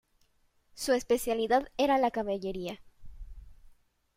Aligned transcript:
Su 0.73 0.93
especialidad 0.93 1.67
era 1.77 1.99
la 1.99 2.09
caballería. 2.09 2.81